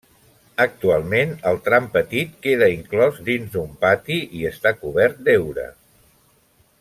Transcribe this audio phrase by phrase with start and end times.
[0.63, 5.71] Actualment, el tram petit queda inclòs dins d'un pati i està cobert d'heura.